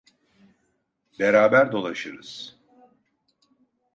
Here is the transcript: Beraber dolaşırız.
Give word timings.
Beraber 1.19 1.71
dolaşırız. 1.71 2.57